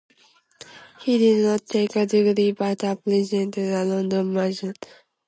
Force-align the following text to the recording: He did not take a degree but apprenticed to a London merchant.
He 1.01 1.19
did 1.19 1.45
not 1.45 1.67
take 1.67 1.95
a 1.95 2.07
degree 2.07 2.53
but 2.53 2.83
apprenticed 2.83 3.51
to 3.53 3.61
a 3.61 3.85
London 3.85 4.33
merchant. 4.33 4.83